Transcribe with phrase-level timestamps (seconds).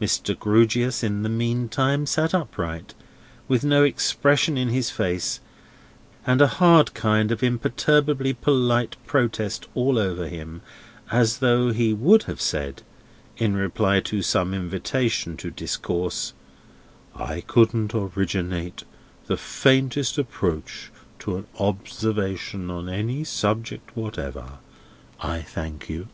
[0.00, 0.36] Mr.
[0.36, 2.92] Grewgious in the meantime sat upright,
[3.46, 5.38] with no expression in his face,
[6.26, 10.60] and a hard kind of imperturbably polite protest all over him:
[11.12, 12.82] as though he would have said,
[13.36, 16.32] in reply to some invitation to discourse;
[17.14, 18.82] "I couldn't originate
[19.28, 20.90] the faintest approach
[21.20, 24.54] to an observation on any subject whatever,
[25.20, 26.08] I thank you."